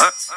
[0.00, 0.30] hey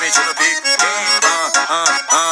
[0.00, 0.76] Mitchell pique,
[1.24, 2.31] ah, ah, ah.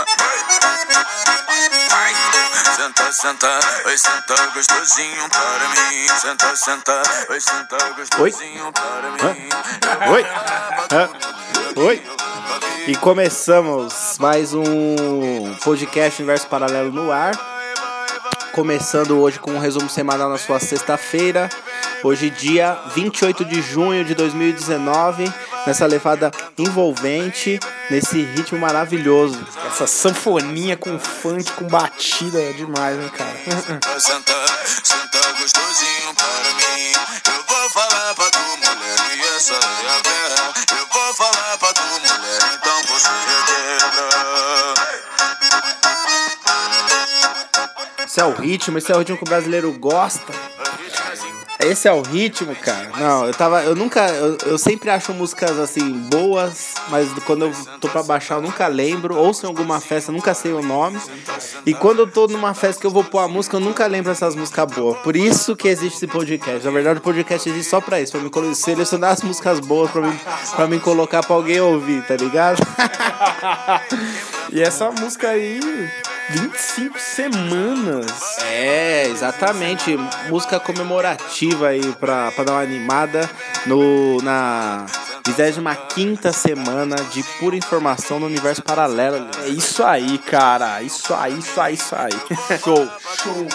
[3.11, 6.07] Senta, senta, oi, senta gostosinho para mim.
[6.21, 9.49] Senta, senta, oi, senta gostosinho para mim.
[10.13, 10.27] Oi.
[10.93, 11.11] Hã?
[11.75, 12.03] Oi.
[12.87, 17.33] E começamos mais um podcast Universo Paralelo no ar.
[18.53, 21.49] Começando hoje com um resumo semanal na sua sexta-feira.
[22.05, 25.25] Hoje, dia 28 de junho de 2019.
[25.67, 27.61] Nessa levada envolvente,
[27.91, 29.39] nesse ritmo maravilhoso.
[29.67, 33.37] Essa sanfoninha com funk, com batida é demais, né, cara?
[33.45, 34.33] Senta, senta,
[34.83, 36.93] senta gostosinho para mim.
[37.27, 40.53] Eu vou falar pra tu, mulher, e essa é a guerra.
[40.79, 43.09] Eu vou falar pra tu, mulher, então você
[43.47, 44.11] quebra.
[48.07, 50.33] Esse é o ritmo, esse é o ritmo que o brasileiro gosta.
[51.63, 52.91] Esse é o ritmo, cara.
[52.97, 53.63] Não, eu tava.
[53.63, 54.09] Eu nunca.
[54.09, 58.67] Eu, eu sempre acho músicas assim boas, mas quando eu tô pra baixar eu nunca
[58.67, 59.17] lembro.
[59.17, 60.99] Ouço em alguma festa, nunca sei o nome.
[61.67, 64.11] E quando eu tô numa festa que eu vou pôr a música, eu nunca lembro
[64.11, 64.99] essas músicas boas.
[64.99, 66.65] Por isso que existe esse podcast.
[66.65, 70.03] Na verdade, o podcast existe só pra isso, pra me selecionar as músicas boas pra
[70.03, 70.19] mim,
[70.57, 72.61] pra mim colocar pra alguém ouvir, tá ligado?
[74.53, 75.61] E essa música aí,
[76.31, 78.39] 25 semanas.
[78.43, 79.97] É, exatamente.
[80.29, 83.29] Música comemorativa aí pra, pra dar uma animada
[83.67, 84.87] no, na
[85.27, 89.29] 25 semana de pura informação no universo paralelo.
[89.45, 90.83] É isso aí, cara.
[90.83, 92.13] Isso aí, isso aí, isso aí.
[92.63, 92.89] Show.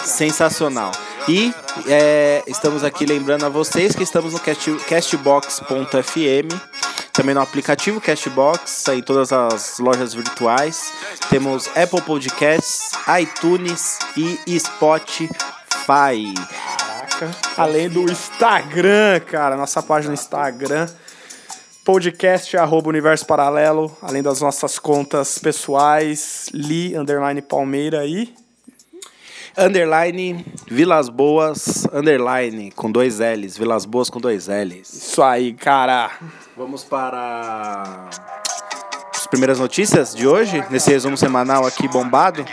[0.04, 0.92] Sensacional.
[1.28, 1.52] E
[1.86, 6.54] é, estamos aqui lembrando a vocês que estamos no cast, castbox.fm,
[7.16, 10.92] também no aplicativo Castbox, em todas as lojas virtuais.
[11.30, 16.34] Temos Apple Podcasts, iTunes e Spotify.
[17.16, 17.30] Caraca.
[17.56, 19.56] Além do Instagram, cara.
[19.56, 20.86] Nossa página no Instagram.
[21.86, 23.96] Podcast arroba Universo Paralelo.
[24.02, 26.50] Além das nossas contas pessoais.
[26.52, 28.34] Li, underline Palmeira aí.
[29.58, 34.92] Underline Vilas Boas, underline com dois L's, Vilas Boas com dois L's.
[34.92, 36.10] Isso aí, cara.
[36.54, 38.10] Vamos para
[39.14, 42.44] as primeiras notícias de hoje, nesse resumo semanal aqui bombado,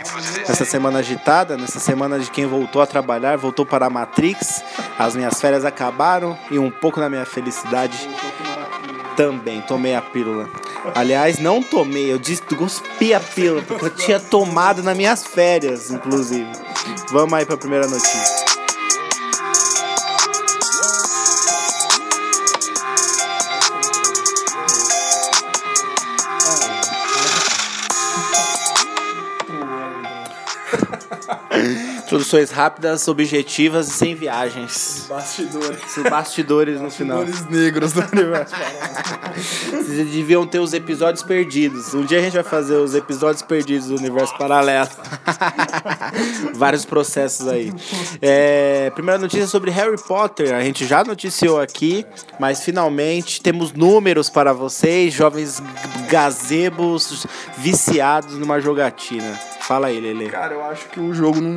[0.48, 4.64] nessa semana agitada, nessa semana de quem voltou a trabalhar, voltou para a Matrix,
[4.98, 8.08] as minhas férias acabaram e um pouco da minha felicidade
[9.14, 10.48] também, tomei a pílula.
[10.94, 15.90] Aliás, não tomei, eu disse, cuspi a pílula, porque eu tinha tomado nas minhas férias,
[15.90, 16.50] inclusive.
[17.10, 18.44] Vamos aí para a primeira notícia.
[32.04, 35.06] Introduções rápidas, objetivas e sem viagens.
[35.08, 35.78] Bastidores.
[36.10, 37.24] Bastidores no final.
[37.24, 38.54] Bastidores negros do universo.
[39.70, 41.94] Vocês deviam ter os episódios perdidos.
[41.94, 44.90] Um dia a gente vai fazer os episódios perdidos do universo paralelo.
[46.54, 47.72] Vários processos aí.
[48.20, 50.54] É, primeira notícia sobre Harry Potter.
[50.54, 52.04] A gente já noticiou aqui,
[52.38, 55.62] mas finalmente temos números para vocês, jovens
[56.10, 57.26] gazebos
[57.56, 59.53] viciados numa jogatina.
[59.66, 60.28] Fala aí, Lele.
[60.28, 61.50] Cara, eu acho que o jogo não,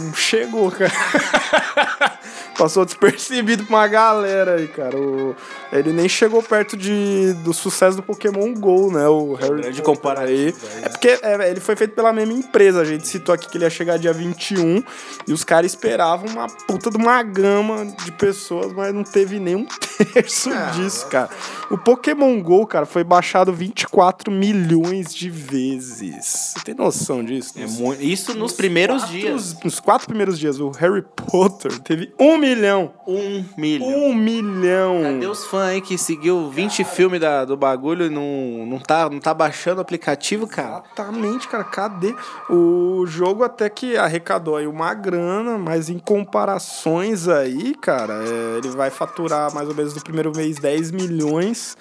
[0.00, 0.90] não chegou, cara.
[2.56, 4.96] Passou despercebido pra uma galera aí, cara.
[4.96, 5.34] O-
[5.72, 9.08] ele nem chegou perto de, do sucesso do Pokémon GO, né?
[9.08, 10.76] O Harry grande comparativo aí.
[10.76, 10.84] aí.
[10.84, 12.80] É porque é, ele foi feito pela mesma empresa.
[12.80, 14.82] A gente citou aqui que ele ia chegar dia 21
[15.26, 19.56] e os caras esperavam uma puta de uma gama de pessoas, mas não teve nem
[19.56, 19.66] um
[20.14, 21.28] terço disso, cara.
[21.70, 26.54] O Pokémon GO, cara, foi baixado 24 milhões de vezes.
[26.56, 27.33] Você tem noção disso?
[27.56, 29.56] É mu- Isso nos primeiros quatro- dias.
[29.64, 32.92] Nos quatro primeiros dias, o Harry Potter teve um milhão.
[33.06, 33.88] Um milhão.
[33.88, 35.02] Um milhão.
[35.02, 39.08] Cadê os fãs aí que seguiu 20 filmes da, do bagulho e não, não, tá,
[39.08, 40.82] não tá baixando o aplicativo, cara?
[40.94, 41.64] Exatamente, cara.
[41.64, 42.14] Cadê?
[42.50, 48.68] O jogo até que arrecadou aí uma grana, mas em comparações aí, cara, é, ele
[48.70, 51.76] vai faturar mais ou menos no primeiro mês 10 milhões.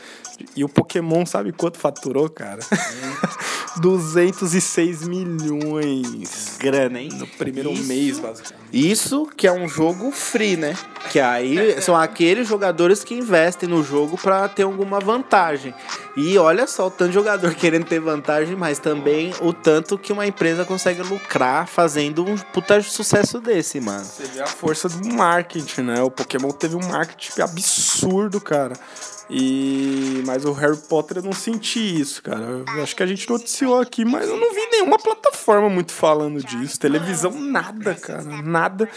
[0.55, 2.59] E o Pokémon sabe quanto faturou, cara?
[3.77, 6.57] 206 milhões.
[6.59, 7.09] Grana, hein?
[7.13, 8.63] No primeiro Isso- mês, basicamente.
[8.71, 10.75] Isso que é um jogo free, né?
[11.11, 15.73] Que aí são aqueles jogadores que investem no jogo para ter alguma vantagem.
[16.17, 20.11] E olha só o tanto de jogador querendo ter vantagem, mas também o tanto que
[20.11, 24.03] uma empresa consegue lucrar fazendo um puta sucesso desse, mano.
[24.03, 26.01] Você vê a força do marketing, né?
[26.01, 28.73] O Pokémon teve um marketing absurdo, cara.
[29.29, 32.63] E mas o Harry Potter eu não senti isso, cara.
[32.75, 36.43] Eu acho que a gente noticiou aqui, mas eu não vi nenhuma plataforma muito falando
[36.43, 36.79] disso.
[36.79, 38.89] Televisão nada, cara, nada.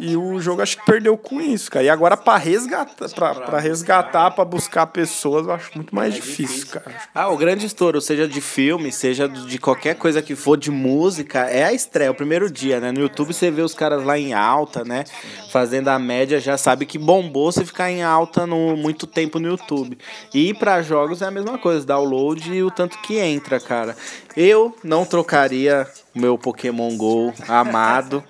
[0.00, 1.84] E o jogo acho que perdeu com isso, cara.
[1.84, 6.68] E agora pra resgatar, pra, pra resgatar, pra buscar pessoas, eu acho muito mais difícil,
[6.68, 6.96] cara.
[7.14, 11.40] Ah, o grande estouro, seja de filme, seja de qualquer coisa que for de música,
[11.40, 12.90] é a estreia, o primeiro dia, né?
[12.90, 15.04] No YouTube você vê os caras lá em alta, né?
[15.50, 19.48] Fazendo a média, já sabe que bombou você ficar em alta no muito tempo no
[19.48, 19.98] YouTube.
[20.32, 23.94] E para jogos é a mesma coisa, download e o tanto que entra, cara.
[24.36, 28.24] Eu não trocaria o meu Pokémon Go amado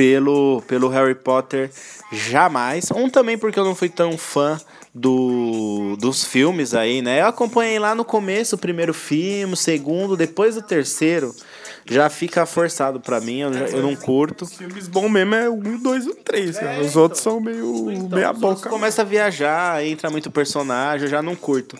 [0.00, 1.70] pelo, pelo Harry Potter
[2.10, 2.90] jamais.
[2.90, 4.58] Um também porque eu não fui tão fã
[4.94, 7.20] do, dos filmes aí, né?
[7.20, 11.34] Eu acompanhei lá no começo o primeiro filme, o segundo, depois o terceiro.
[11.84, 14.44] Já fica forçado pra mim, eu, eu não curto.
[14.44, 16.80] Os filmes bons mesmo é o 1, 2 e o 3, cara.
[16.80, 18.70] Os outros são meio Então, meia boca.
[18.70, 21.76] Começa a viajar, entra muito personagem, eu já não curto.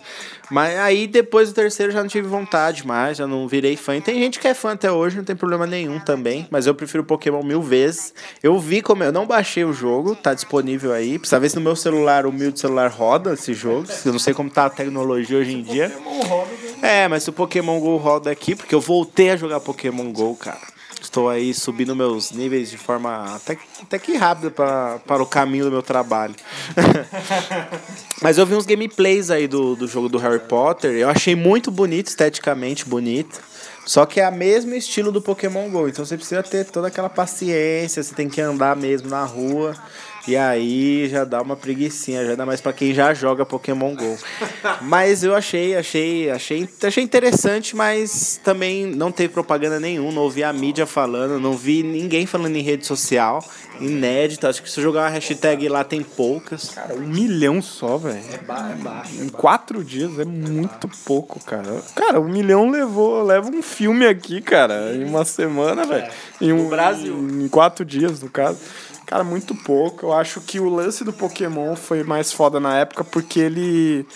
[0.51, 3.97] Mas aí depois do terceiro já não tive vontade mais, já não virei fã.
[3.97, 6.47] E tem gente que é fã até hoje, não tem problema nenhum também.
[6.51, 8.13] Mas eu prefiro Pokémon mil vezes.
[8.43, 11.19] Eu vi como eu não baixei o jogo, tá disponível aí.
[11.19, 13.87] Precisa ver se no meu celular, o humilde celular, roda esse jogo.
[14.05, 15.93] Eu não sei como tá a tecnologia hoje em dia.
[16.83, 20.35] É, mas se o Pokémon GO roda aqui, porque eu voltei a jogar Pokémon GO,
[20.35, 20.80] cara.
[21.01, 25.71] Estou aí subindo meus níveis de forma até, até que rápida para o caminho do
[25.71, 26.35] meu trabalho.
[28.21, 30.93] Mas eu vi uns gameplays aí do, do jogo do Harry Potter.
[30.93, 33.41] Eu achei muito bonito, esteticamente bonito.
[33.87, 35.89] Só que é o mesmo estilo do Pokémon GO.
[35.89, 39.75] Então você precisa ter toda aquela paciência, você tem que andar mesmo na rua.
[40.29, 44.19] E aí já dá uma preguiçinha, já dá mais pra quem já joga Pokémon GO.
[44.83, 50.45] Mas eu achei, achei, achei, achei interessante, mas também não teve propaganda nenhuma, não ouvi
[50.45, 53.43] a mídia falando, não vi ninguém falando em rede social.
[53.81, 56.71] Inédito, acho que se eu jogar uma hashtag lá tem poucas.
[56.71, 58.21] Cara, um milhão só, velho.
[59.19, 61.83] Em quatro dias é muito pouco, cara.
[61.95, 66.13] Cara, um milhão levou, leva um filme aqui, cara, em uma semana, velho.
[66.41, 67.17] Em um Brasil.
[67.17, 68.59] Em quatro dias, no caso.
[69.11, 70.07] Cara, muito pouco.
[70.07, 74.07] Eu acho que o lance do Pokémon foi mais foda na época porque ele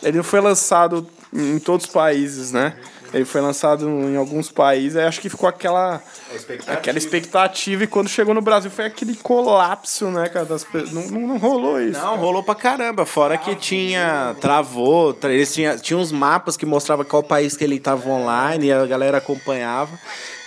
[0.00, 2.78] ele não foi lançado em todos os países, né?
[3.14, 6.02] Ele foi lançado em alguns países, aí acho que ficou aquela
[6.66, 11.38] aquela expectativa e quando chegou no Brasil foi aquele colapso, né, cara, das não, não,
[11.38, 12.00] rolou isso.
[12.00, 13.06] Não, rolou pra caramba.
[13.06, 14.34] Fora que tinha.
[14.40, 15.14] Travou.
[15.14, 18.72] tra- Eles tinham, tinha uns mapas que mostrava qual país que ele tava online e
[18.72, 19.96] a galera acompanhava.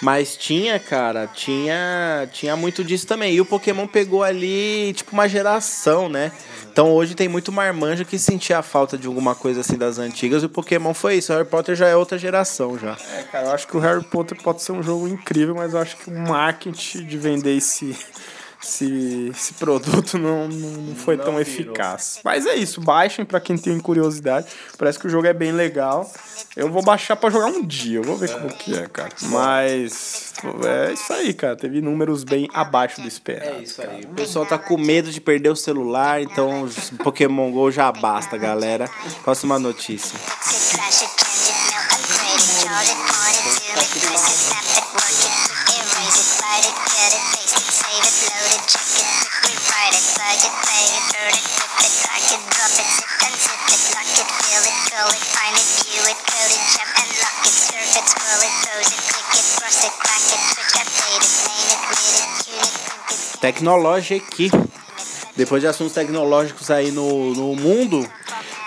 [0.02, 3.34] Mas tinha, cara, tinha, tinha muito disso também.
[3.34, 6.32] E o Pokémon pegou ali, tipo, uma geração, né?
[6.72, 10.44] Então hoje tem muito marmanjo que sentia a falta de alguma coisa assim das antigas.
[10.44, 11.32] E o Pokémon foi isso.
[11.32, 12.98] O Harry Potter já é outra geração já.
[13.16, 15.80] É, cara, eu acho que o Harry Potter pode ser um jogo incrível, mas eu
[15.80, 17.96] acho que o marketing de vender esse,
[18.64, 22.20] esse, esse produto não, não, não foi tão eficaz.
[22.24, 24.48] Mas é isso, baixem pra quem tem curiosidade.
[24.78, 26.12] Parece que o jogo é bem legal.
[26.56, 29.10] Eu vou baixar pra jogar um dia, eu vou ver como que é, cara.
[29.24, 30.34] Mas
[30.66, 31.56] é isso aí, cara.
[31.56, 33.58] Teve números bem abaixo do esperado.
[33.58, 34.04] É isso aí.
[34.04, 38.38] O pessoal tá com medo de perder o celular, então os Pokémon GO já basta,
[38.38, 38.90] galera.
[39.24, 40.18] Próxima notícia.
[42.86, 43.08] It,
[63.40, 64.52] Tecnologic.
[65.36, 68.08] Depois de assuntos tecnológicos aí no, no mundo,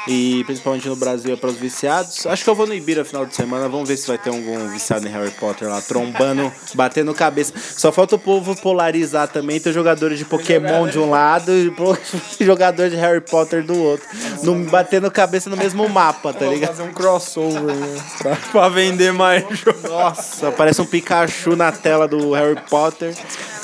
[0.07, 3.27] e principalmente no Brasil é para os viciados, acho que eu vou no Ibira final
[3.27, 3.69] de semana.
[3.69, 7.53] Vamos ver se vai ter algum viciado em Harry Potter lá, trombando, batendo cabeça.
[7.77, 11.73] Só falta o povo polarizar também, ter jogadores de Pokémon de um lado e
[12.45, 14.07] jogadores de Harry Potter do outro.
[14.43, 16.71] No, batendo cabeça no mesmo mapa, tá ligado?
[16.71, 19.89] fazer um crossover né, pra, pra vender mais jogo.
[19.89, 23.15] Nossa, parece um Pikachu na tela do Harry Potter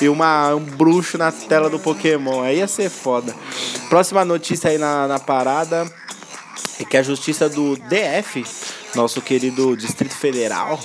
[0.00, 2.42] e uma, um bruxo na tela do Pokémon.
[2.42, 3.34] Aí ia ser foda.
[3.88, 5.90] Próxima notícia aí na, na parada
[6.78, 8.44] é que a justiça do DF,
[8.94, 10.78] nosso querido Distrito Federal,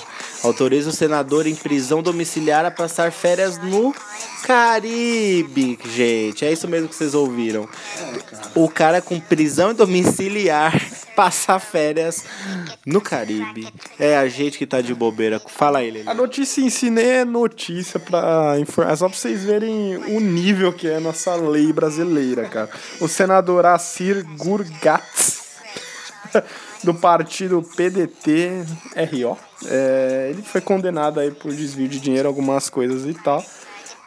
[0.43, 3.93] autoriza o senador em prisão domiciliar a passar férias no
[4.43, 6.45] Caribe, gente.
[6.45, 7.67] É isso mesmo que vocês ouviram.
[8.55, 10.73] O cara com prisão domiciliar
[11.15, 12.23] passar férias
[12.85, 13.67] no Caribe.
[13.99, 15.39] É a gente que tá de bobeira.
[15.45, 16.09] Fala aí, Lelê.
[16.09, 20.19] A notícia em si nem é notícia pra informar, é só pra vocês verem o
[20.19, 22.69] nível que é a nossa lei brasileira, cara.
[22.99, 25.40] O senador Assir Gurgatz,
[26.83, 33.13] do partido PDT-RO, é, ele foi condenado aí por desvio de dinheiro, algumas coisas e
[33.13, 33.43] tal.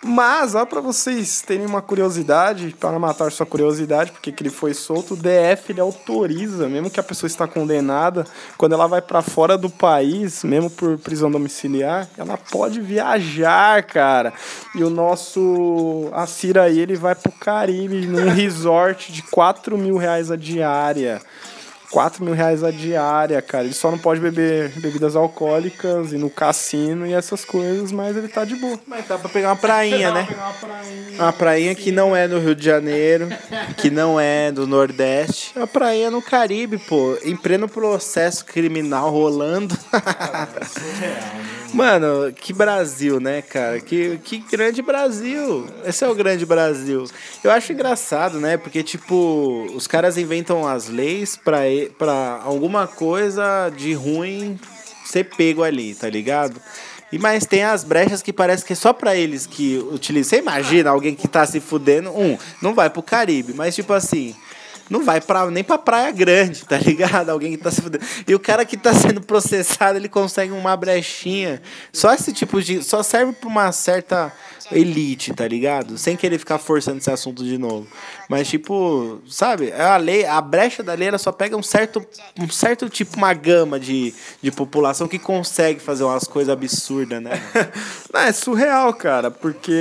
[0.07, 4.75] Mas, ó, pra vocês terem uma curiosidade, para matar sua curiosidade, porque que ele foi
[4.75, 8.27] solto, o DF ele autoriza, mesmo que a pessoa está condenada,
[8.59, 14.35] quando ela vai para fora do país, mesmo por prisão domiciliar, ela pode viajar, cara.
[14.75, 20.31] E o nosso Assir aí, ele vai pro Caribe, num resort de 4 mil reais
[20.31, 21.23] a diária.
[21.95, 23.63] 4 mil reais a diária, cara.
[23.63, 28.27] Ele só não pode beber bebidas alcoólicas e no cassino e essas coisas, mas ele
[28.27, 28.77] tá de boa.
[28.85, 30.27] Mas dá pra pegar uma prainha, né?
[31.17, 33.29] Uma prainha que não é no Rio de Janeiro,
[33.77, 35.53] que não é do Nordeste.
[35.55, 37.17] É uma prainha no Caribe, pô.
[37.23, 39.79] Em pleno processo criminal rolando.
[41.75, 43.81] Mano, que Brasil, né, cara?
[43.81, 45.67] Que, que grande Brasil.
[45.85, 47.05] Esse é o grande Brasil.
[47.43, 48.57] Eu acho engraçado, né?
[48.57, 51.63] Porque, tipo, os caras inventam as leis pra,
[51.99, 54.57] pra alguma coisa de ruim
[55.05, 56.61] ser pego ali, tá ligado?
[57.11, 60.31] E mas tem as brechas que parece que é só pra eles que utilizam.
[60.31, 64.35] Você imagina alguém que tá se fudendo, um, não vai pro Caribe, mas tipo assim,
[64.89, 67.31] não vai pra, nem pra Praia Grande, tá ligado?
[67.31, 68.05] Alguém que tá se fudendo.
[68.27, 71.63] E o cara que tá sendo processado, ele consegue uma brechinha.
[71.93, 72.83] Só esse tipo de.
[72.83, 74.33] Só serve pra uma certa
[74.73, 75.99] elite, tá ligado?
[75.99, 77.87] Sem querer ficar forçando esse assunto de novo.
[78.29, 79.73] Mas, tipo, sabe?
[79.73, 82.05] A lei, a brecha da lei, ela só pega um certo,
[82.39, 87.41] um certo tipo, uma gama de, de população que consegue fazer umas coisas absurdas, né?
[88.13, 89.73] Não, é surreal, cara, porque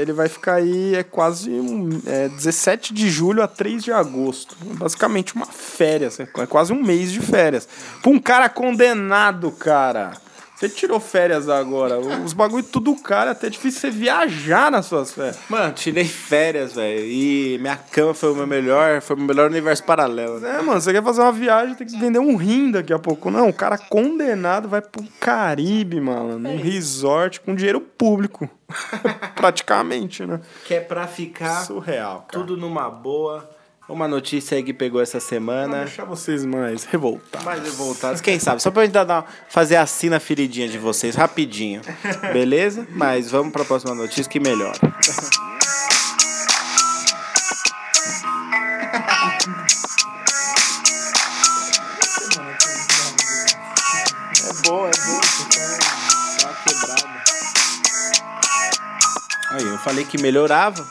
[0.00, 4.56] ele vai ficar aí, é quase um, é 17 de julho a 3 de agosto.
[4.62, 7.68] Basicamente uma férias, é quase um mês de férias.
[8.02, 10.25] Pra um cara condenado, cara.
[10.56, 11.98] Você tirou férias agora.
[11.98, 15.38] Os bagulho tudo caro, é até difícil você viajar nas suas férias.
[15.50, 17.04] Mano, tirei férias, velho.
[17.04, 20.40] E minha cama foi o meu melhor, foi o meu melhor universo paralelo.
[20.40, 20.56] né?
[20.58, 23.30] É, mano, você quer fazer uma viagem, tem que vender um rim daqui a pouco.
[23.30, 28.48] Não, o cara condenado vai pro Caribe, mano, num resort com dinheiro público.
[29.36, 30.40] Praticamente, né?
[30.64, 32.28] Que é pra ficar Surreal, cara.
[32.30, 33.55] tudo numa boa.
[33.88, 35.78] Uma notícia aí que pegou essa Pra semana.
[35.84, 37.44] deixar vocês mais revoltados.
[37.44, 38.60] Mais revoltados, quem sabe?
[38.60, 41.80] Só pra gente dar- fazer assim na feridinha de vocês, rapidinho.
[42.32, 42.84] Beleza?
[42.90, 44.78] Mas vamos pra próxima notícia que melhora.
[54.48, 55.20] É boa, é boa.
[56.40, 57.22] Tá quebrada.
[59.50, 60.86] Aí, eu falei que melhorava.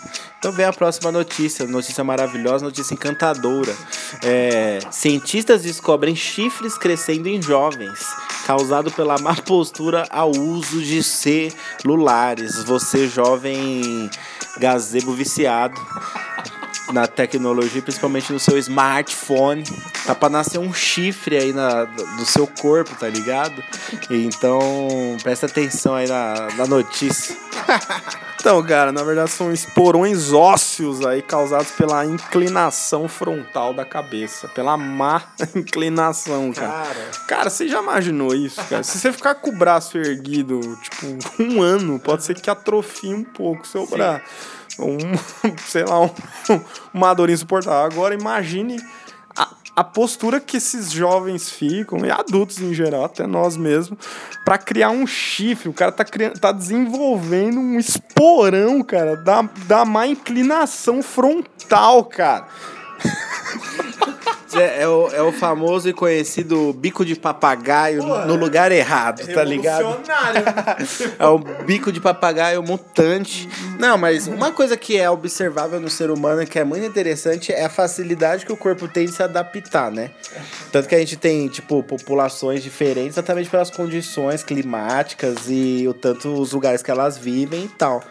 [0.46, 3.76] Então vem a próxima notícia, notícia maravilhosa, notícia encantadora.
[4.24, 8.00] É, cientistas descobrem chifres crescendo em jovens,
[8.46, 12.64] causado pela má postura ao uso de celulares.
[12.64, 14.08] Você jovem
[14.60, 15.82] gazebo viciado
[16.92, 19.64] na tecnologia, principalmente no seu smartphone.
[20.06, 23.64] Tá pra nascer um chifre aí na, do seu corpo, tá ligado?
[24.10, 24.60] Então
[25.24, 27.36] presta atenção aí na, na notícia.
[28.46, 34.48] Então, cara, na verdade são esporões ósseos aí causados pela inclinação frontal da cabeça.
[34.48, 35.24] Pela má
[35.56, 36.72] inclinação, cara.
[36.72, 37.12] Cara.
[37.28, 38.84] Cara, você já imaginou isso, cara?
[38.84, 41.08] Se você ficar com o braço erguido, tipo,
[41.42, 44.22] um ano, pode ser que atrofie um pouco o seu braço.
[44.80, 44.98] Um,
[45.68, 46.10] sei lá, um,
[46.94, 47.86] uma dor insuportável.
[47.86, 48.78] Agora imagine
[49.36, 53.98] a, a postura que esses jovens ficam, e adultos em geral, até nós mesmos,
[54.44, 55.70] pra criar um chifre.
[55.70, 62.48] O cara tá, criando, tá desenvolvendo um esporão, cara, da, da má inclinação frontal, cara.
[64.56, 69.44] É, é o, é o famoso e conhecido bico de papagaio no lugar errado, tá
[69.44, 69.86] ligado?
[71.18, 73.50] É o bico de papagaio mutante.
[73.80, 77.52] Não, mas uma coisa que é observável no ser humano e que é muito interessante
[77.52, 80.12] é a facilidade que o corpo tem de se adaptar, né?
[80.72, 86.30] Tanto que a gente tem, tipo, populações diferentes exatamente pelas condições climáticas e o tanto
[86.30, 88.04] os lugares que elas vivem e tal.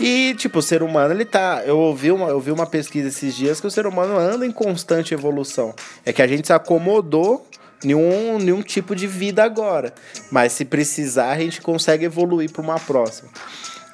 [0.00, 1.62] E, tipo, o ser humano, ele tá.
[1.64, 4.52] Eu ouvi, uma, eu vi uma pesquisa esses dias que o ser humano anda em
[4.52, 5.74] constante evolução.
[6.04, 7.46] É que a gente se acomodou
[7.84, 9.92] nenhum, nenhum tipo de vida agora.
[10.30, 13.28] Mas se precisar, a gente consegue evoluir para uma próxima.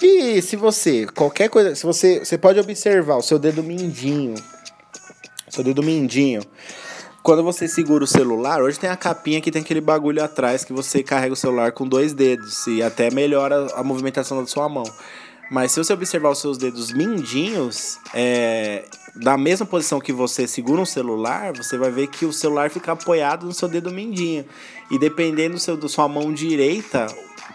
[0.00, 4.34] E se você, qualquer coisa, se você, você pode observar o seu dedo mindinho,
[5.48, 6.40] seu dedo mindinho,
[7.20, 10.72] quando você segura o celular, hoje tem a capinha que tem aquele bagulho atrás que
[10.72, 14.84] você carrega o celular com dois dedos e até melhora a movimentação da sua mão.
[15.50, 20.80] Mas se você observar os seus dedos mindinhos, é, na mesma posição que você segura
[20.80, 24.44] um celular, você vai ver que o celular fica apoiado no seu dedo mindinho.
[24.90, 27.06] E dependendo do seu, da sua mão direita,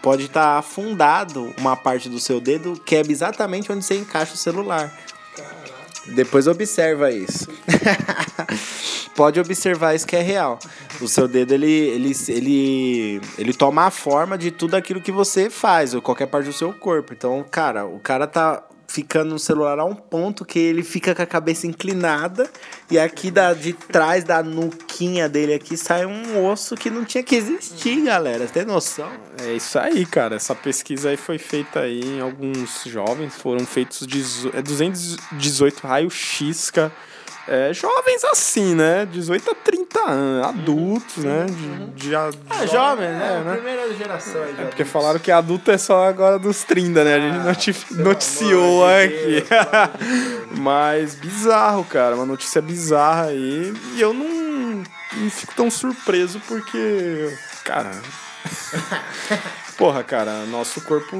[0.02, 4.38] pode estar afundado uma parte do seu dedo que é exatamente onde você encaixa o
[4.38, 4.92] celular.
[6.06, 7.48] Depois observa isso.
[9.14, 10.58] Pode observar isso que é real.
[11.00, 15.48] O seu dedo ele, ele, ele, ele toma a forma de tudo aquilo que você
[15.48, 17.12] faz, ou qualquer parte do seu corpo.
[17.12, 21.22] Então, cara, o cara tá ficando no celular a um ponto que ele fica com
[21.22, 22.48] a cabeça inclinada
[22.90, 27.22] e aqui da, de trás da nuquinha dele aqui sai um osso que não tinha
[27.22, 28.46] que existir, galera.
[28.46, 29.10] Tem noção?
[29.42, 30.36] É isso aí, cara.
[30.36, 33.34] Essa pesquisa aí foi feita aí em alguns jovens.
[33.34, 36.92] Foram feitos dezo- é 218 raios-x, cara.
[37.46, 39.06] É, jovens assim, né?
[39.10, 41.44] 18 a 30 anos, adultos, né?
[41.94, 42.30] De, de, Ah,
[42.64, 43.38] jo- jovem, né?
[43.40, 43.52] É, né?
[43.56, 44.54] Primeira geração aí.
[44.58, 47.14] É porque falaram que adulto é só agora dos 30, né?
[47.14, 49.44] A gente notif- noticiou aqui.
[49.48, 49.48] Deus,
[50.58, 52.14] Mas bizarro, cara.
[52.14, 53.74] Uma notícia bizarra aí.
[53.94, 54.82] E eu não,
[55.14, 57.30] não fico tão surpreso porque,
[57.62, 57.90] cara.
[59.76, 61.16] Porra, cara, nosso corpo,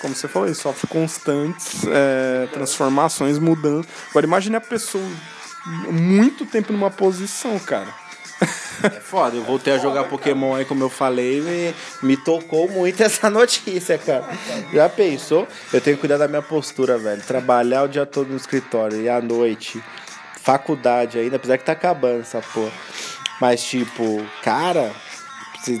[0.00, 3.86] como você falou, sofre constantes é, transformações, mudando.
[4.08, 5.04] Agora imagine a pessoa
[5.66, 7.88] muito tempo numa posição, cara.
[8.82, 13.00] É foda, eu voltei a jogar Pokémon aí, como eu falei, me, me tocou muito
[13.04, 14.24] essa notícia, cara.
[14.72, 15.46] Já pensou?
[15.72, 17.22] Eu tenho que cuidar da minha postura, velho.
[17.22, 19.82] Trabalhar o dia todo no escritório e à noite,
[20.40, 22.72] faculdade ainda, apesar que tá acabando essa porra.
[23.38, 24.90] Mas, tipo, cara,
[25.64, 25.78] tem,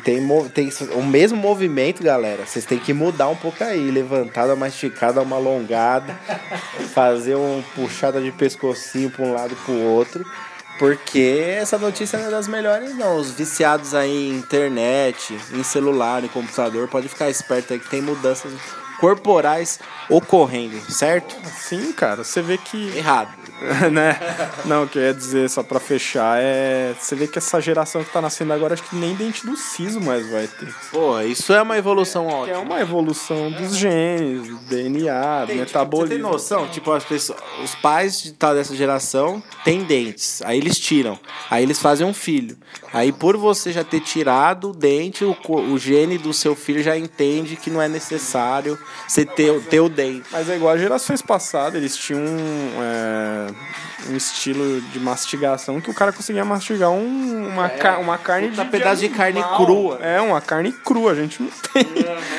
[0.50, 2.46] tem o mesmo movimento, galera.
[2.46, 3.90] Vocês têm que mudar um pouco aí.
[3.90, 6.18] Levantar, dar uma esticada, uma alongada.
[6.94, 10.24] fazer uma puxada de pescocinho pra um lado e pro outro.
[10.78, 13.16] Porque essa notícia não é das melhores, não.
[13.16, 18.00] Os viciados aí em internet, em celular, em computador, pode ficar esperto aí que tem
[18.00, 18.52] mudanças
[19.00, 21.34] corporais ocorrendo, certo?
[21.56, 23.40] Sim, cara, você vê que Errado.
[23.92, 24.18] né?
[24.64, 26.94] Não, o que eu ia dizer, só pra fechar, é.
[26.98, 30.00] Você vê que essa geração que tá nascendo agora, acho que nem dente do siso
[30.00, 30.74] mais vai ter.
[30.90, 32.58] Pô, isso é uma evolução é ótima.
[32.60, 36.08] uma evolução dos genes, do DNA, do Tem, tipo, metabolismo.
[36.08, 36.68] Você tem noção?
[36.68, 40.40] Tipo, as pessoas, os pais de tal dessa geração têm dentes.
[40.42, 41.18] Aí eles tiram.
[41.50, 42.56] Aí eles fazem um filho.
[42.92, 46.96] Aí por você já ter tirado o dente, o, o gene do seu filho já
[46.96, 50.24] entende que não é necessário você ter, o- ter o dente.
[50.30, 53.46] Mas é igual às gerações passadas, eles tinham é,
[54.10, 58.64] um estilo de mastigação que o cara conseguia mastigar um- uma, ca- uma carne de
[58.66, 59.56] pedaço de carne animal.
[59.66, 59.98] crua.
[60.02, 61.84] É, uma carne crua, a gente não tem.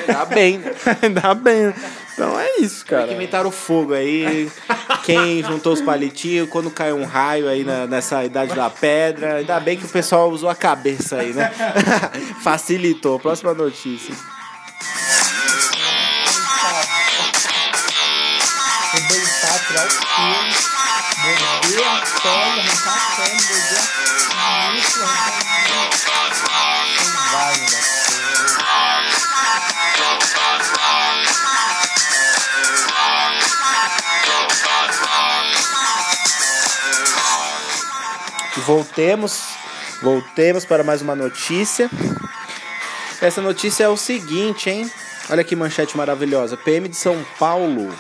[0.08, 0.74] Tá bem, né?
[1.02, 1.68] Ainda bem.
[1.68, 1.74] né?
[2.14, 3.08] Então é isso, cara.
[3.08, 4.52] que inventaram o fogo aí.
[5.04, 9.36] Quem juntou os palitinhos, quando caiu um raio aí na- nessa idade da pedra.
[9.38, 11.52] Ainda bem que o pessoal usou a cabeça aí, né?
[12.44, 13.20] Facilitou.
[13.20, 14.14] Próxima notícia.
[38.66, 39.44] Voltemos,
[40.02, 41.90] voltemos para mais uma notícia.
[43.22, 44.92] Essa notícia é o seguinte, hein?
[45.30, 46.56] Olha que manchete maravilhosa.
[46.58, 47.92] PM de São Paulo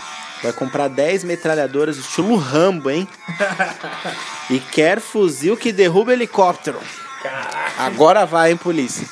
[0.41, 3.07] vai comprar 10 metralhadoras estilo Rambo, hein?
[4.49, 6.79] e quer fuzil que derruba helicóptero.
[7.77, 9.07] Agora vai, hein, polícia?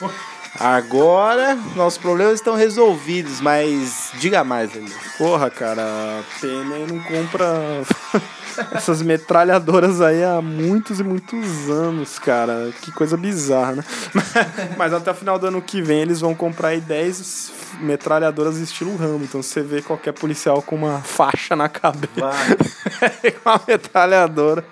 [0.60, 4.92] Agora nossos problemas estão resolvidos, mas diga mais, ali.
[5.18, 7.84] Porra, cara, a PM não compra
[8.74, 12.72] essas metralhadoras aí há muitos e muitos anos, cara.
[12.82, 13.84] Que coisa bizarra, né?
[14.78, 18.96] Mas até o final do ano que vem eles vão comprar aí 10 metralhadoras estilo
[18.96, 19.24] Rambo.
[19.24, 22.10] Então você vê qualquer policial com uma faixa na cabeça.
[23.44, 24.64] com uma metralhadora.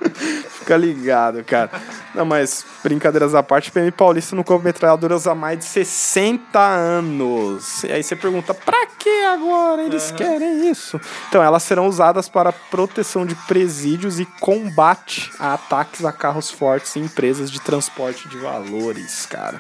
[0.50, 1.72] Fica ligado, cara.
[2.14, 7.84] Não, mas brincadeiras à parte, PM Paulista não compra metralhadoras há mais de 60 anos.
[7.84, 11.00] E aí você pergunta, pra que agora eles querem isso?
[11.30, 16.96] Então, elas serão usadas para proteção de presídios e combate a ataques a carros fortes
[16.96, 19.60] e empresas de transporte de valores, cara.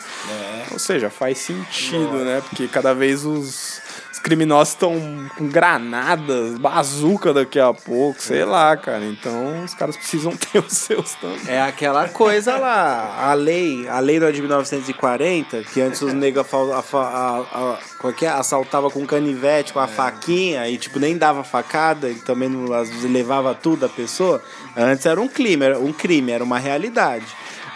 [0.71, 2.41] Ou seja, faz sentido, né?
[2.41, 4.94] Porque cada vez os, os criminosos estão
[5.38, 9.06] com granadas, bazuca daqui a pouco, sei lá, cara.
[9.06, 11.40] Então, os caras precisam ter os seus também.
[11.48, 16.46] É aquela coisa lá, a lei, a lei é de 1940, que antes os negros
[16.46, 18.30] afa- afa- a- a- como é é?
[18.30, 22.90] assaltava com canivete, com a faquinha, e tipo, nem dava facada, e também não, às
[22.90, 24.42] vezes levava tudo a pessoa.
[24.76, 27.26] Antes era um crime, era um crime, era uma realidade.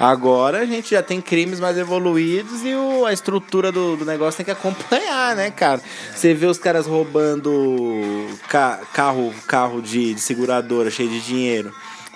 [0.01, 4.37] Agora a gente já tem crimes mais evoluídos e o- a estrutura do, do negócio
[4.37, 5.79] tem que acompanhar, né, cara?
[6.15, 11.71] Você vê os caras roubando ca- carro, carro de, de seguradora cheio de dinheiro.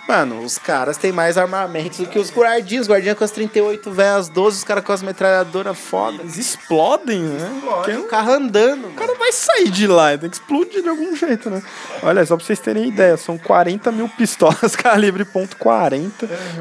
[0.08, 2.84] Mano, os caras têm mais armamentos do que os guardinhos.
[2.84, 6.22] Os guardinhas com as 38 velhas, 12, os caras com as metralhadoras foda.
[6.22, 7.62] Eles explodem, né?
[7.64, 8.88] Porque O carro andando.
[8.88, 11.62] O cara vai sair de lá, tem que explodir de algum jeito, né?
[12.04, 16.12] Olha, só pra vocês terem ideia, são 40 mil pistolas calibre .40,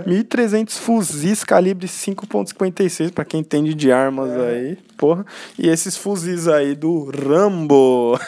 [0.06, 5.26] 1.300 fuzis calibre 5.56, pra quem entende de armas aí, porra.
[5.58, 8.18] E esses fuzis aí do Rambo.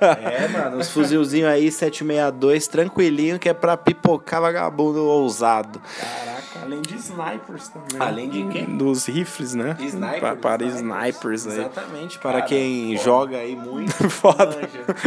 [0.00, 5.80] É, mano, os fuzilzinhos aí, 762, tranquilinho, que é pra pipocar vagabundo ousado.
[6.00, 7.96] Caraca, além de snipers também.
[8.00, 8.62] Além de quê?
[8.62, 9.76] Dos rifles, né?
[9.78, 11.42] Snipers, Pa- para snipers.
[11.42, 11.58] snipers aí.
[11.60, 13.92] Exatamente, para quem joga aí muito.
[14.08, 14.56] Foda.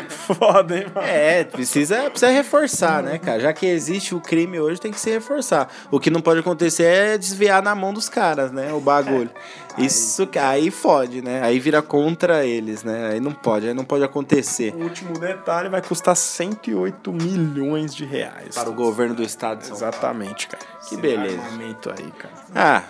[0.09, 1.07] Foda, hein, mano?
[1.07, 3.39] É, precisa, precisa reforçar, né, cara?
[3.39, 5.67] Já que existe o crime hoje, tem que se reforçar.
[5.89, 8.71] O que não pode acontecer é desviar na mão dos caras, né?
[8.73, 9.29] O bagulho.
[9.77, 11.41] Isso que aí fode, né?
[11.43, 13.11] Aí vira contra eles, né?
[13.11, 14.73] Aí não pode, aí não pode acontecer.
[14.75, 18.55] O último detalhe vai custar 108 milhões de reais.
[18.55, 19.77] Para o governo do estado de São.
[19.77, 20.63] Exatamente, cara.
[20.81, 21.41] Que Esse beleza.
[21.41, 22.33] armamento aí, cara.
[22.55, 22.83] Ah,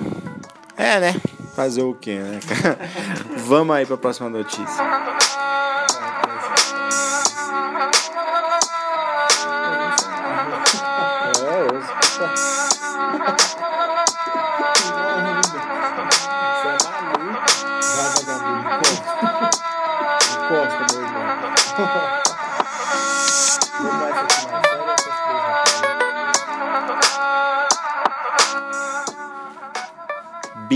[0.77, 1.15] é, né?
[1.55, 2.39] Fazer o quê, né?
[3.45, 4.83] Vamos aí pra próxima notícia.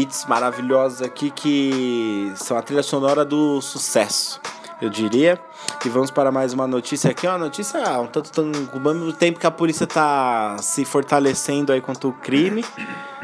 [0.04, 4.42] Beats maravilhosos aqui que são a trilha sonora do sucesso,
[4.82, 5.40] eu diria.
[5.86, 9.40] E vamos para mais uma notícia aqui, uma notícia ah, um tanto, ao mesmo tempo
[9.40, 12.66] que a polícia tá se fortalecendo aí contra o crime.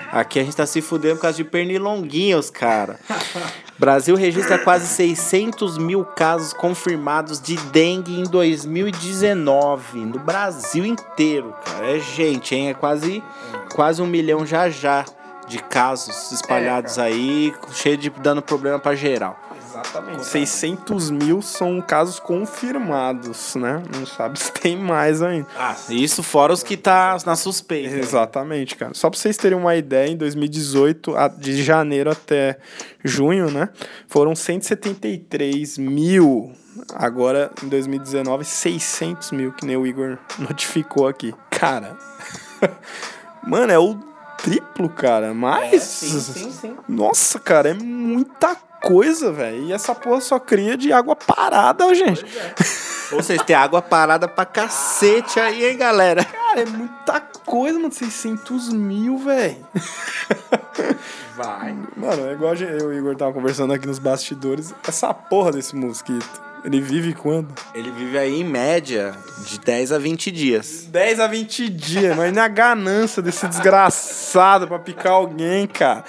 [0.09, 2.97] Aqui a gente tá se fudendo por causa de pernilonguinhos, cara.
[3.77, 9.99] Brasil registra quase 600 mil casos confirmados de dengue em 2019.
[9.99, 11.91] No Brasil inteiro, cara.
[11.91, 12.69] É gente, hein?
[12.69, 13.21] É quase,
[13.75, 15.05] quase um milhão já já
[15.49, 19.37] de casos espalhados aí, cheio de dando problema pra geral.
[19.69, 20.25] Exatamente.
[20.25, 23.83] 600 mil são casos confirmados, né?
[23.95, 25.47] Não sabe se tem mais ainda.
[25.57, 27.95] Ah, isso fora os que tá na suspeita.
[27.95, 28.93] Exatamente, cara.
[28.95, 32.57] Só pra vocês terem uma ideia, em 2018, a- de janeiro até
[33.03, 33.69] junho, né?
[34.07, 36.51] Foram 173 mil.
[36.95, 41.33] Agora, em 2019, 600 mil, que nem o Igor notificou aqui.
[41.51, 41.95] Cara,
[43.45, 43.97] mano, é o
[44.43, 45.33] triplo, cara.
[45.33, 45.73] Mas.
[45.73, 46.77] É, sim, sim, sim.
[46.87, 49.63] Nossa, cara, é muita coisa, velho.
[49.65, 52.25] E essa porra só cria de água parada, gente.
[53.11, 56.23] Ou seja, tem água parada pra cacete aí, hein, galera?
[56.23, 57.91] Cara, é muita coisa, mano.
[57.91, 59.65] 600 mil, velho.
[61.35, 61.75] Vai.
[61.95, 64.73] Mano, é igual eu e o Igor tava conversando aqui nos bastidores.
[64.87, 67.47] Essa porra desse mosquito, ele vive quando?
[67.73, 70.85] Ele vive aí em média de 10 a 20 dias.
[70.89, 76.03] 10 a 20 dias, mas na ganância desse desgraçado pra picar alguém, cara.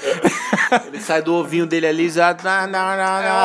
[0.86, 2.30] Ele sai do ovinho dele ali e já.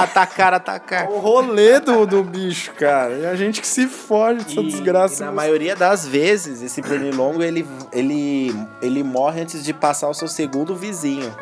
[0.04, 1.10] Atacar, atacar.
[1.10, 3.14] O rolê do, do bicho, cara.
[3.14, 5.24] E a gente que se foge dessa E, desgraça.
[5.24, 10.14] e na maioria das vezes, esse pernilongo, ele, ele, ele morre antes de passar o
[10.14, 11.34] seu segundo vizinho.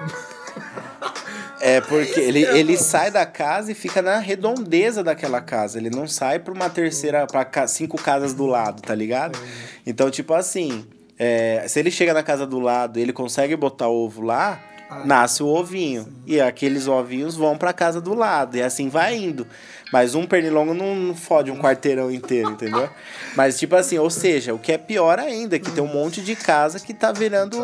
[1.66, 5.78] É porque ele, ele sai da casa e fica na redondeza daquela casa.
[5.78, 9.40] Ele não sai pra uma terceira, pra ca- cinco casas do lado, tá ligado?
[9.86, 10.86] Então, tipo assim,
[11.18, 14.60] é, se ele chega na casa do lado e ele consegue botar ovo lá,
[15.06, 16.08] nasce o ovinho.
[16.26, 18.58] E aqueles ovinhos vão pra casa do lado.
[18.58, 19.48] E assim vai indo.
[19.94, 22.90] Mas um pernilongo não, não fode um quarteirão inteiro, entendeu?
[23.38, 26.36] Mas, tipo assim, ou seja, o que é pior ainda, que tem um monte de
[26.36, 27.60] casa que tá virando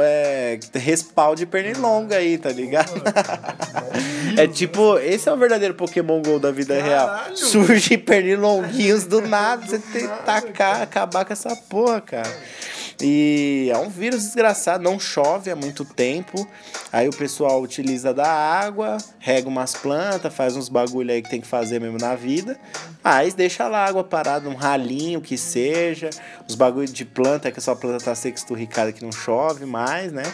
[0.00, 2.90] é, respaldo de pernilongo aí, tá ligado?
[4.38, 7.10] é tipo, esse é o verdadeiro Pokémon GO da vida real.
[7.34, 12.34] Surge pernilonguinhos do nada, você tem que tacar, acabar com essa porra, cara.
[13.00, 16.46] E é um vírus desgraçado, não chove há muito tempo.
[16.92, 21.40] Aí o pessoal utiliza da água, rega umas plantas, faz uns bagulho aí que tem
[21.40, 22.58] que fazer mesmo na vida.
[23.02, 26.10] Mas deixa lá a água parada, um ralinho que seja.
[26.48, 30.12] Os bagulho de planta, que a sua planta tá seca, esturricada, que não chove mais,
[30.12, 30.24] né?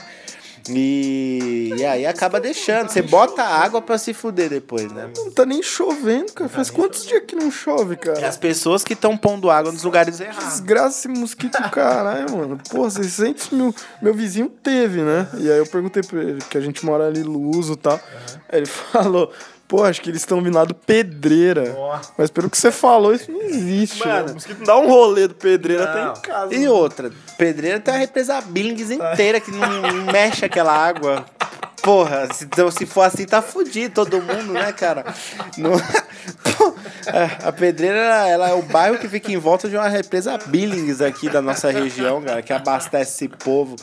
[0.77, 2.89] E, e aí acaba deixando.
[2.89, 5.11] Você bota água pra se fuder depois, né?
[5.17, 6.49] Não tá nem chovendo, cara.
[6.49, 8.29] Faz quantos dias que não chove, É cara?
[8.29, 10.45] as pessoas que estão pondo água nos lugares errados.
[10.45, 12.59] Desgraça esse mosquito, caralho, mano.
[12.71, 13.75] Pô, 600 mil.
[14.03, 15.29] Meu vizinho teve, né?
[15.39, 18.01] E aí eu perguntei pra ele, que a gente mora ali Luso e tal.
[18.49, 19.33] Aí ele falou,
[19.69, 21.77] pô, acho que eles estão vindo lá do Pedreira.
[22.17, 24.25] Mas pelo que você falou, isso não existe, Mano.
[24.27, 24.31] né?
[24.31, 26.55] O mosquito não dá um rolê do Pedreira até em casa.
[26.55, 31.27] E outra, pedreira tem a represa Billings inteira que não, não mexe aquela água.
[31.89, 35.07] Porra, se, então, se for assim, tá fudido todo mundo, né, cara?
[35.57, 35.73] Não-
[36.59, 36.75] Pô,
[37.07, 41.01] É, a Pedreira, ela, é o bairro que fica em volta de uma represa Billings
[41.01, 43.77] aqui da nossa região, cara, que abastece esse povo.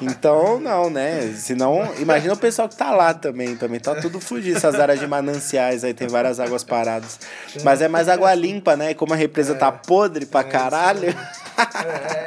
[0.00, 1.34] Então, não, né?
[1.36, 3.54] Senão, imagina o pessoal que tá lá também.
[3.56, 4.56] Também tá tudo fudido.
[4.56, 7.18] Essas áreas de mananciais aí, tem várias águas paradas.
[7.62, 8.92] Mas é mais água limpa, né?
[8.92, 11.14] E como a represa tá podre pra caralho.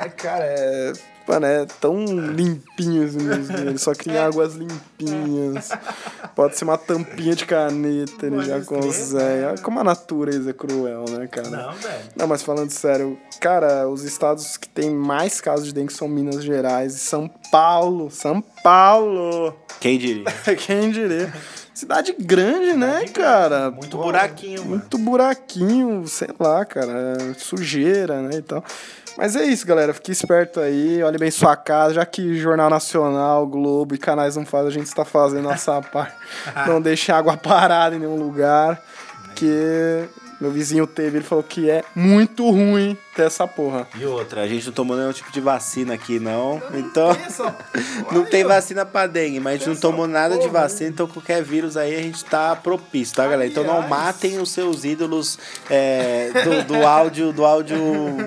[0.04, 0.94] É, cara, é.
[1.28, 3.60] Mano, é tão limpinho esse músico.
[3.60, 5.70] Ele só cria águas limpinhas.
[6.34, 9.44] Pode ser uma tampinha de caneta, ele já consegue.
[9.46, 11.50] Olha como a natureza é cruel, né, cara?
[11.50, 12.04] Não, velho.
[12.16, 16.44] Não, mas falando sério, cara, os estados que tem mais casos de dengue são Minas
[16.44, 18.10] Gerais e São Paulo.
[18.10, 19.54] São Paulo!
[19.82, 20.26] Quem diria?
[20.66, 21.34] Quem diria?
[21.74, 23.70] Cidade grande, né, cara?
[23.70, 24.70] Muito Pô, buraquinho, mano.
[24.70, 27.36] Muito buraquinho, sei lá, cara.
[27.38, 28.64] Sujeira, né, e tal.
[29.18, 29.94] Mas é isso, galera.
[29.96, 34.46] Fique esperto aí, olhe bem sua casa, já que Jornal Nacional, Globo e canais não
[34.46, 36.16] fazem, a gente está fazendo nossa parte.
[36.68, 38.80] Não deixe água parada em nenhum lugar,
[39.36, 40.08] que
[40.40, 43.88] meu vizinho teve, ele falou que é muito ruim ter essa porra.
[43.96, 46.62] E outra, a gente não tomou nenhum tipo de vacina aqui, não.
[46.74, 47.10] Então,
[48.12, 51.42] não tem vacina pra dengue, mas a gente não tomou nada de vacina, então qualquer
[51.42, 53.50] vírus aí a gente tá propício, tá, galera?
[53.50, 57.78] Então não matem os seus ídolos é, do, do áudio do áudio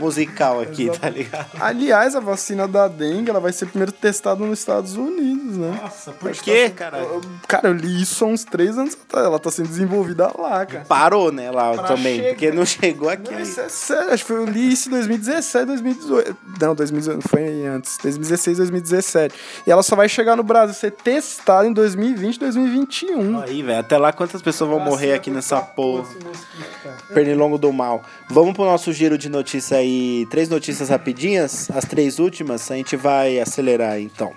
[0.00, 1.50] musical aqui, tá ligado?
[1.60, 5.78] Aliás, a vacina da dengue, ela vai ser primeiro testada nos Estados Unidos, né?
[5.82, 7.20] Nossa, por Por quê, caralho?
[7.46, 9.26] Cara, eu li isso há uns três anos atrás.
[9.26, 10.84] Ela tá sendo desenvolvida lá, cara.
[10.86, 12.28] Parou, né, lá Pra também, chegar.
[12.30, 13.32] porque não chegou aqui.
[13.32, 16.36] Não, isso é sério, acho que foi, eu li isso em 2017, 2018.
[16.60, 17.98] Não, 2018, foi antes.
[18.02, 19.34] 2016, 2017.
[19.66, 23.40] E ela só vai chegar no Brasil ser testada em 2020, 2021.
[23.40, 26.02] Aí, velho, até lá quantas pessoas vão morrer aqui nessa porra?
[26.02, 26.96] Esse mosquito, cara.
[27.12, 28.02] Pernilongo do mal.
[28.28, 30.26] Vamos pro nosso giro de notícia aí.
[30.30, 34.32] Três notícias rapidinhas, as três últimas, a gente vai acelerar aí, então.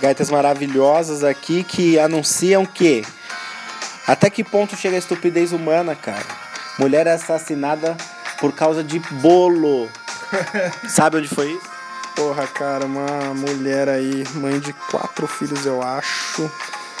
[0.00, 3.04] Gaitas maravilhosas aqui que anunciam que
[4.06, 6.24] até que ponto chega a estupidez humana, cara?
[6.78, 7.96] Mulher é assassinada
[8.38, 9.88] por causa de bolo.
[10.88, 11.68] Sabe onde foi isso?
[12.14, 16.50] Porra, cara, uma mulher aí, mãe de quatro filhos, eu acho.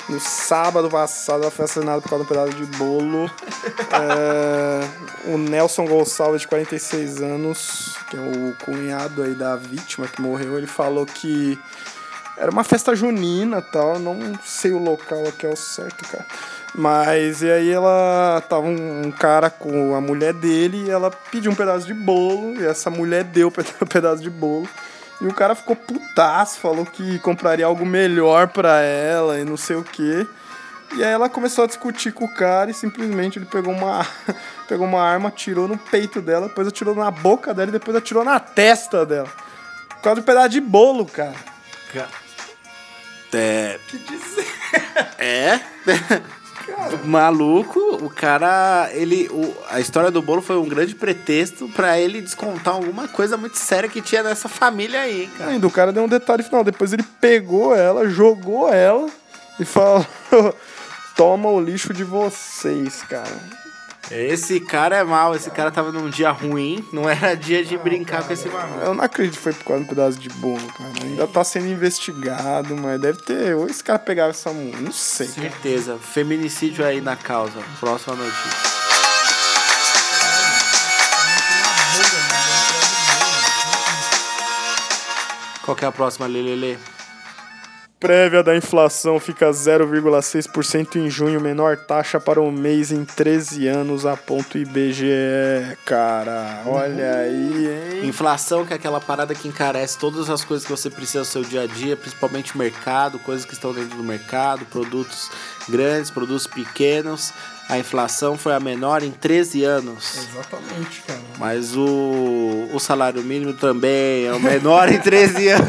[0.08, 3.30] No sábado passado, ela foi assassinada por causa de um pedaço de bolo.
[3.88, 10.20] É, o Nelson Gonçalves, de 46 anos, que é o cunhado aí da vítima que
[10.20, 11.58] morreu, ele falou que
[12.36, 13.98] era uma festa junina tal.
[13.98, 16.26] Não sei o local aqui ao certo, cara.
[16.74, 21.50] Mas e aí ela tava um, um cara com a mulher dele e ela pediu
[21.50, 23.48] um pedaço de bolo e essa mulher deu
[23.80, 24.68] um pedaço de bolo.
[25.20, 29.76] E o cara ficou putaço, falou que compraria algo melhor pra ela e não sei
[29.76, 30.26] o quê.
[30.94, 34.06] E aí ela começou a discutir com o cara e simplesmente ele pegou uma,
[34.68, 38.24] pegou uma arma, atirou no peito dela, depois atirou na boca dela e depois atirou
[38.24, 39.28] na testa dela.
[39.88, 41.34] Por causa de um pedaço de bolo, cara.
[43.32, 43.80] É.
[45.18, 45.60] É?
[47.04, 52.20] Maluco, o cara, ele, o, a história do bolo foi um grande pretexto pra ele
[52.20, 55.50] descontar alguma coisa muito séria que tinha nessa família aí, cara.
[55.50, 56.64] Ainda o cara deu um detalhe final.
[56.64, 59.08] Depois ele pegou ela, jogou ela
[59.58, 60.06] e falou:
[61.16, 63.65] Toma o lixo de vocês, cara.
[64.10, 68.22] Esse cara é mal, esse cara tava num dia ruim, não era dia de brincar
[68.24, 68.80] com esse maluco.
[68.80, 70.90] Eu não acredito que foi por causa de um pedaço de bolo, cara.
[71.02, 73.56] Ainda tá sendo investigado, mas deve ter.
[73.56, 75.26] Ou esse cara pegava essa mulher, não sei.
[75.26, 75.50] cara.
[75.50, 77.60] Certeza, feminicídio aí na causa.
[77.80, 78.76] Próxima notícia.
[85.62, 86.78] Qual que é a próxima, Lelele?
[87.98, 94.04] Prévia da inflação fica 0,6% em junho, menor taxa para o mês em 13 anos,
[94.04, 96.62] aponta o IBGE, cara.
[96.66, 98.06] Olha aí, hein?
[98.06, 101.42] Inflação, que é aquela parada que encarece todas as coisas que você precisa no seu
[101.42, 105.30] dia a dia, principalmente mercado, coisas que estão dentro do mercado, produtos
[105.66, 107.32] grandes, produtos pequenos.
[107.66, 110.18] A inflação foi a menor em 13 anos.
[110.18, 111.20] Exatamente, cara.
[111.38, 115.68] Mas o, o salário mínimo também é o menor em 13 anos.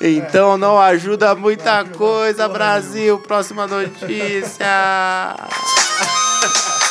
[0.00, 3.18] Então não ajuda muita coisa, Brasil.
[3.18, 4.66] Próxima notícia.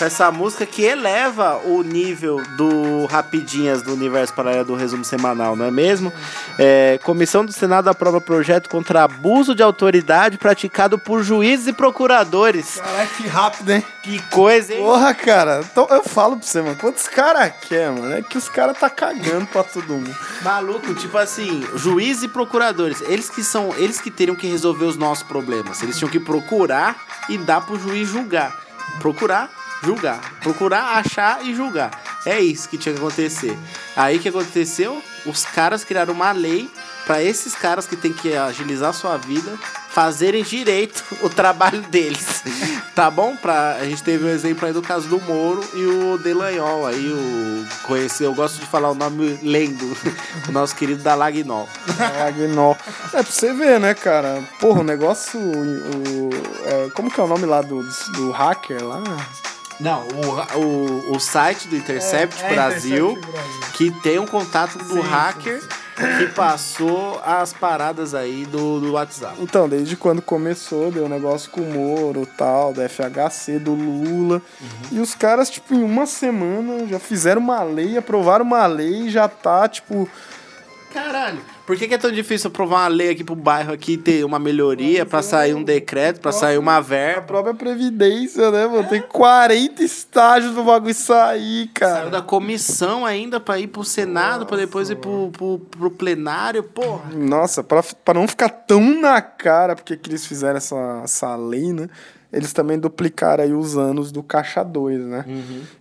[0.00, 5.54] Com essa música que eleva o nível do Rapidinhas do Universo Paralelo do Resumo Semanal,
[5.54, 6.10] não é mesmo?
[6.58, 12.80] É, Comissão do Senado aprova projeto contra abuso de autoridade praticado por juízes e procuradores.
[12.80, 13.84] Caralho, que rápido, hein?
[14.02, 14.82] Que coisa, hein?
[14.82, 15.60] Porra, cara.
[15.70, 16.76] Então, eu falo pra você, mano.
[16.76, 18.14] Quantos caras quer, mano?
[18.14, 20.16] É que os caras tá cagando pra todo mundo.
[20.40, 24.96] Maluco, tipo assim, juízes e procuradores, eles que são, eles que teriam que resolver os
[24.96, 25.82] nossos problemas.
[25.82, 26.96] Eles tinham que procurar
[27.28, 28.58] e dar pro juiz julgar.
[28.98, 30.20] Procurar, julgar.
[30.40, 31.90] Procurar, achar e julgar.
[32.26, 33.56] É isso que tinha que acontecer.
[33.96, 35.02] Aí o que aconteceu?
[35.26, 36.70] Os caras criaram uma lei
[37.06, 39.58] pra esses caras que tem que agilizar sua vida
[39.90, 42.42] fazerem direito o trabalho deles.
[42.90, 43.34] Tá bom?
[43.34, 47.10] Pra, a gente teve um exemplo aí do caso do Moro e o Delanhol aí,
[47.10, 49.96] o conheci, eu gosto de falar o nome lendo,
[50.46, 51.66] o nosso querido Dalagnol.
[52.26, 52.76] Agnol.
[53.14, 54.42] É pra você ver, né, cara?
[54.60, 55.40] Porra, o negócio.
[55.40, 56.30] O,
[56.66, 59.02] é, como que é o nome lá do, do hacker lá?
[59.80, 63.72] Não, o, o, o site do Intercept É, é Brasil, Intercept Brasil.
[63.74, 65.62] que tem um contato do Sim, hacker
[66.18, 69.36] que passou as paradas aí do, do WhatsApp.
[69.38, 74.40] Então, desde quando começou, deu um negócio com o Moro, tal, da FHC, do Lula.
[74.90, 79.10] E os caras, tipo, em uma semana já fizeram uma lei, aprovaram uma lei e
[79.10, 80.08] já tá, tipo.
[80.92, 84.24] Caralho, por que, que é tão difícil aprovar uma lei aqui pro bairro aqui ter
[84.24, 87.22] uma melhoria pra sair um decreto, pra sair uma A verba?
[87.22, 88.88] própria Previdência, né, mano?
[88.88, 92.10] Tem 40 estágios do bagulho sair, Saiu cara.
[92.10, 97.08] da comissão ainda pra ir pro Senado, pra depois ir pro, pro, pro plenário, porra.
[97.14, 101.72] Nossa, pra, pra não ficar tão na cara porque que eles fizeram essa, essa lei,
[101.72, 101.88] né?
[102.32, 105.24] Eles também duplicaram aí os anos do Caixa 2, né?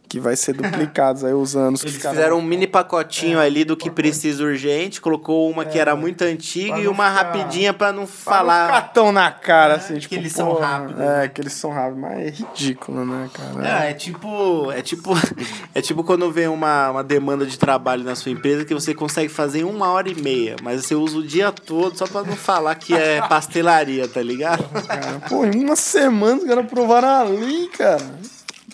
[0.09, 3.63] Que vai ser duplicados aí os anos que Eles ficaram- fizeram um mini pacotinho ali
[3.63, 7.91] do que precisa urgente, colocou uma que era muito antiga e uma ficar- rapidinha pra
[7.93, 8.59] não Pra falar.
[8.67, 11.53] não ficar tão na cara, assim, que tipo, eles são pô, rápidos, É, que eles
[11.53, 13.51] são rápidos, mas é ridículo, né, cara?
[13.81, 15.11] Ah, é tipo, é tipo,
[15.75, 19.29] é tipo quando vem uma, uma demanda de trabalho na sua empresa que você consegue
[19.29, 22.35] fazer em uma hora e meia, mas você usa o dia todo só pra não
[22.35, 24.63] falar que é pastelaria, tá ligado?
[24.87, 28.01] Cara, pô, em uma semana os caras aprovaram a lei, cara.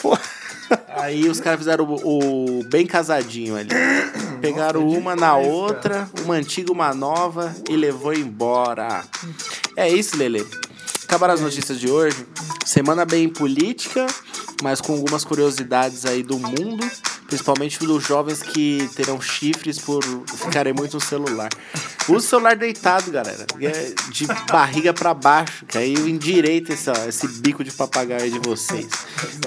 [0.02, 0.18] Pô,
[0.88, 3.70] Aí os caras fizeram o, o bem casadinho ali.
[4.42, 9.04] Pegaram uma na outra, uma antiga, uma nova e levou embora.
[9.76, 10.46] É isso, Lele.
[11.04, 12.26] Acabaram as notícias de hoje.
[12.66, 14.08] Semana bem política,
[14.62, 16.86] mas com algumas curiosidades aí do mundo,
[17.28, 21.50] principalmente dos jovens que terão chifres por ficarem muito no celular.
[22.08, 23.46] Use o celular deitado, galera.
[23.60, 28.88] É De barriga pra baixo, que aí endireita esse, esse bico de papagaio de vocês.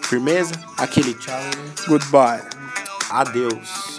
[0.00, 0.54] Firmeza?
[0.78, 1.38] Aquele tchau.
[1.86, 2.40] Goodbye.
[3.10, 3.97] Adeus.